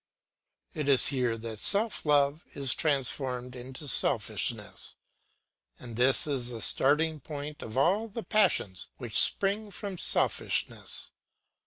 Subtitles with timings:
[0.73, 4.95] It is here that self love is transformed into selfishness,
[5.77, 11.11] and this is the starting point of all the passions which spring from selfishness.